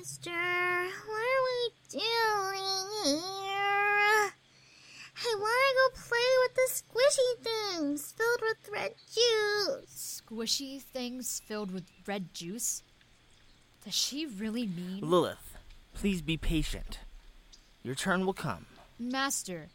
[0.00, 4.32] Master, what are we doing here?
[5.14, 10.22] I want to go play with the squishy things filled with red juice.
[10.26, 12.82] Squishy things filled with red juice?
[13.84, 15.00] Does she really mean?
[15.02, 15.54] Lilith,
[15.92, 17.00] please be patient.
[17.82, 18.64] Your turn will come.
[18.98, 19.66] Master,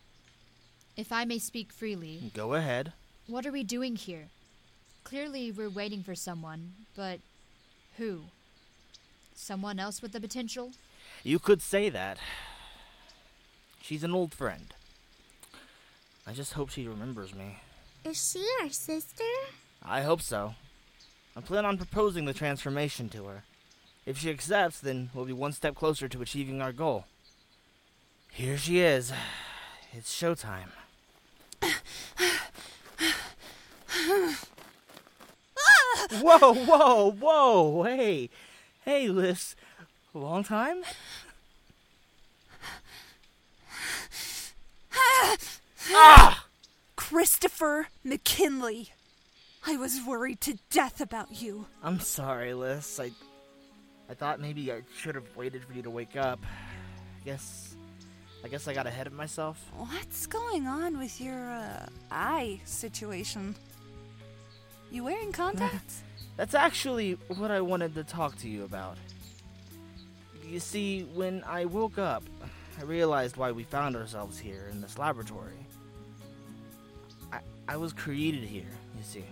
[0.97, 2.93] if I may speak freely, Go ahead.
[3.27, 4.29] what are we doing here?
[5.03, 7.19] Clearly, we're waiting for someone, but
[7.97, 8.23] who?
[9.35, 10.71] Someone else with the potential?
[11.23, 12.17] You could say that.
[13.81, 14.73] She's an old friend.
[16.25, 17.59] I just hope she remembers me.
[18.03, 19.23] Is she our sister?
[19.83, 20.55] I hope so.
[21.35, 23.43] I plan on proposing the transformation to her.
[24.05, 27.05] If she accepts, then we'll be one step closer to achieving our goal.
[28.31, 29.11] Here she is.
[29.91, 30.69] It's showtime.
[36.21, 37.83] whoa, whoa, whoa!
[37.83, 38.29] Hey,
[38.85, 39.55] hey, Liz.
[40.13, 40.83] Long time?
[45.91, 46.45] ah!
[46.95, 48.89] Christopher McKinley.
[49.67, 51.65] I was worried to death about you.
[51.83, 52.99] I'm sorry, Liz.
[53.01, 53.11] I,
[54.09, 56.39] I thought maybe I should have waited for you to wake up.
[56.43, 57.75] I guess,
[58.43, 59.71] I guess I got ahead of myself.
[59.75, 63.55] What's going on with your uh, eye situation?
[64.91, 66.03] You wearing contacts?
[66.37, 68.97] That's actually what I wanted to talk to you about.
[70.47, 72.23] You see, when I woke up,
[72.79, 75.65] I realized why we found ourselves here in this laboratory.
[77.31, 79.23] I, I was created here, you see.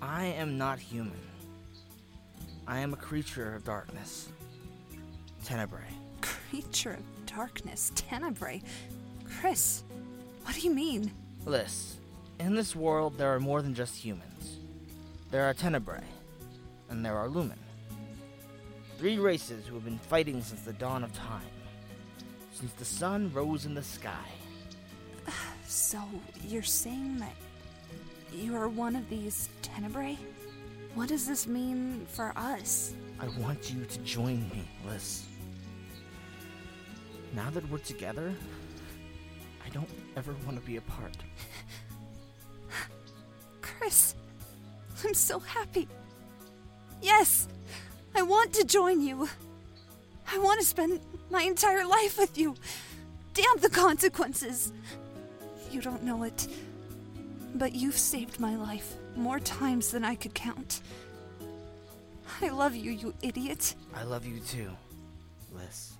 [0.00, 1.20] I am not human.
[2.66, 4.28] I am a creature of darkness.
[5.44, 5.82] Tenebrae.
[6.22, 8.62] Creature of darkness, Tenebrae.
[9.40, 9.84] Chris,
[10.42, 11.12] what do you mean?
[11.44, 11.96] Liz,
[12.40, 14.33] in this world there are more than just humans.
[15.34, 15.98] There are Tenebrae,
[16.90, 17.58] and there are Lumen.
[18.98, 21.42] Three races who have been fighting since the dawn of time.
[22.52, 24.30] Since the sun rose in the sky.
[25.66, 25.98] So,
[26.46, 27.34] you're saying that
[28.32, 30.16] you're one of these Tenebrae?
[30.94, 32.94] What does this mean for us?
[33.18, 35.24] I want you to join me, Liz.
[37.34, 38.32] Now that we're together,
[39.66, 41.16] I don't ever want to be apart.
[43.62, 44.14] Chris,
[45.02, 45.88] I'm so happy.
[47.02, 47.48] Yes,
[48.14, 49.28] I want to join you.
[50.30, 51.00] I want to spend
[51.30, 52.54] my entire life with you.
[53.34, 54.72] Damn the consequences.
[55.70, 56.46] You don't know it,
[57.54, 60.80] but you've saved my life more times than I could count.
[62.40, 63.74] I love you, you idiot.
[63.94, 64.70] I love you too,
[65.52, 65.94] Liz.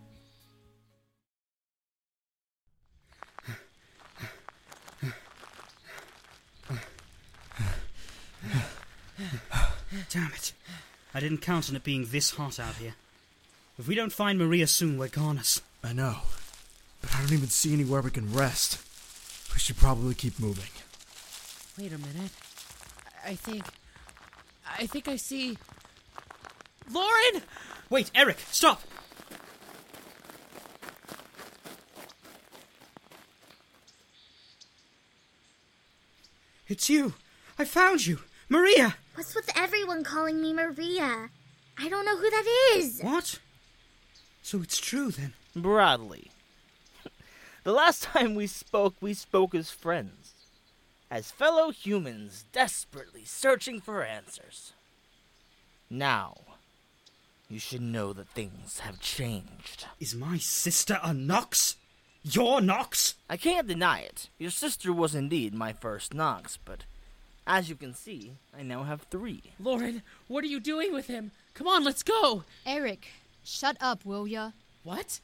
[10.15, 10.53] Damn it.
[11.13, 12.95] I didn't count on it being this hot out here.
[13.77, 15.61] If we don't find Maria soon, we're goners.
[15.83, 16.19] I know,
[17.01, 18.81] but I don't even see anywhere we can rest.
[19.53, 20.71] We should probably keep moving.
[21.77, 22.31] Wait a minute.
[23.27, 23.65] I think.
[24.79, 25.59] I think I see.
[26.89, 27.43] Lauren!
[27.91, 28.83] Wait, Eric, stop!
[36.69, 37.15] It's you!
[37.59, 38.21] I found you!
[38.49, 38.95] Maria!
[39.15, 41.31] What's with everyone calling me Maria?
[41.79, 43.01] I don't know who that is.
[43.01, 43.39] What?
[44.43, 45.35] So it's true then?
[45.55, 46.31] Bradley.
[47.63, 50.35] The last time we spoke, we spoke as friends.
[51.11, 54.75] As fellow humans desperately searching for answers.
[55.89, 56.37] Now,
[57.49, 59.87] you should know that things have changed.
[59.99, 61.77] Is my sister a Nox?
[62.23, 63.15] Your Nox?
[63.31, 64.29] I can't deny it.
[64.39, 66.85] Your sister was indeed my first Nox, but
[67.47, 69.43] as you can see, I now have three.
[69.59, 71.31] Lauren, what are you doing with him?
[71.53, 72.45] Come on, let's go!
[72.65, 73.09] Eric,
[73.45, 74.53] shut up, will ya?
[74.83, 75.21] What?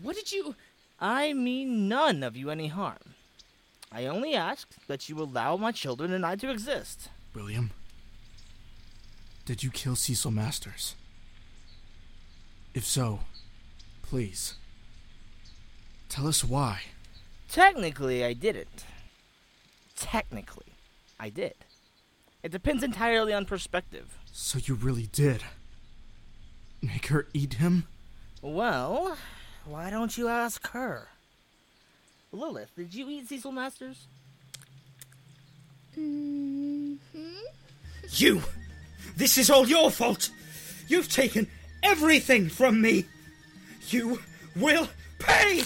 [0.00, 0.54] What did you.
[1.00, 3.14] I mean none of you any harm.
[3.92, 7.08] I only ask that you allow my children and I to exist.
[7.34, 7.70] William,
[9.44, 10.94] did you kill Cecil Masters?
[12.74, 13.20] If so,
[14.02, 14.54] please,
[16.08, 16.82] tell us why.
[17.48, 18.84] Technically, I didn't.
[19.96, 20.75] Technically,
[21.18, 21.54] I did.
[22.42, 24.18] It depends entirely on perspective.
[24.32, 25.42] So you really did.
[26.82, 27.84] Make her eat him?
[28.42, 29.16] Well,
[29.64, 31.08] why don't you ask her?
[32.32, 34.06] Lilith, did you eat Cecil Masters?
[35.94, 36.94] hmm
[38.10, 38.42] You!
[39.16, 40.30] This is all your fault!
[40.86, 41.48] You've taken
[41.82, 43.06] everything from me!
[43.88, 44.20] You
[44.54, 44.88] will
[45.18, 45.62] pay!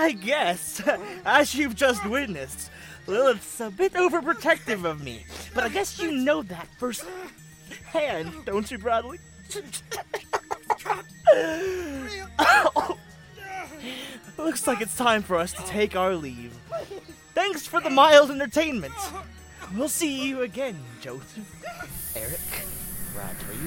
[0.00, 0.80] I guess,
[1.26, 2.70] as you've just witnessed,
[3.06, 5.26] Lilith's a bit overprotective of me.
[5.54, 7.04] But I guess you know that first
[7.84, 9.18] hand, don't you, Bradley?
[14.38, 16.56] Looks like it's time for us to take our leave.
[17.34, 18.94] Thanks for the mild entertainment.
[19.76, 22.16] We'll see you again, Joseph.
[22.16, 22.40] Eric,
[23.12, 23.58] Bradley.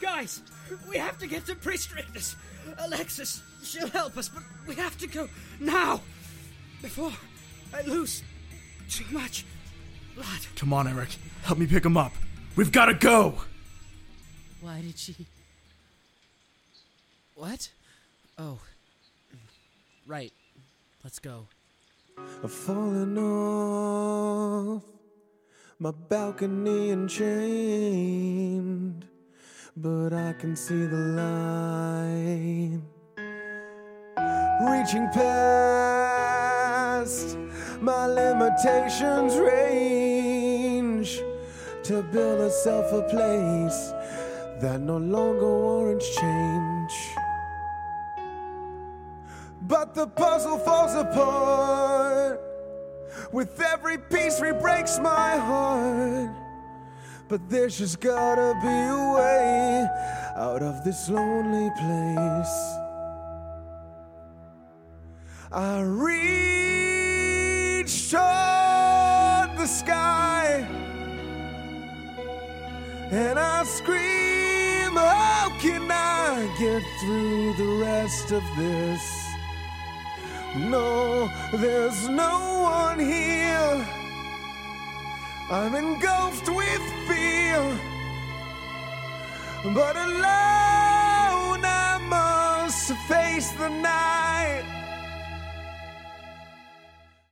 [0.00, 0.40] Guys,
[0.88, 2.36] we have to get to Priest Strictness.
[2.78, 5.28] Alexis, she'll help us, but we have to go
[5.60, 6.00] now.
[6.82, 7.12] Before
[7.72, 8.22] I lose
[8.88, 9.44] too much
[10.14, 10.46] blood.
[10.56, 11.10] Come on, Eric.
[11.42, 12.12] Help me pick him up.
[12.54, 13.34] We've got to go!
[14.60, 15.14] Why did she.
[17.34, 17.68] What?
[18.38, 18.58] Oh.
[20.06, 20.32] Right.
[21.04, 21.46] Let's go.
[22.42, 24.82] I've fallen off
[25.78, 29.06] my balcony and chained,
[29.76, 32.80] but I can see the light
[34.70, 36.16] reaching past
[37.82, 41.20] my limitations range
[41.82, 43.92] to build myself a place
[44.62, 46.92] that no longer warrants change.
[49.60, 52.40] But the puzzle falls apart.
[53.30, 56.45] With every piece re-breaks my heart.
[57.28, 59.84] But there's just gotta be a way
[60.36, 62.76] out of this lonely place.
[65.50, 67.10] I reach
[68.10, 70.64] toward the sky
[73.10, 79.02] and I scream, How can I get through the rest of this?
[80.56, 84.05] No, there's no one here.
[85.48, 87.78] I'm engulfed with fear,
[89.72, 94.85] but alone I must face the night.